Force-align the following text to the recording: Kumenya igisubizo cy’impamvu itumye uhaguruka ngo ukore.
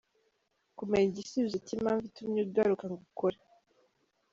Kumenya 0.77 1.07
igisubizo 1.11 1.57
cy’impamvu 1.65 2.03
itumye 2.09 2.39
uhaguruka 2.43 2.85
ngo 2.87 2.99
ukore. 3.09 3.37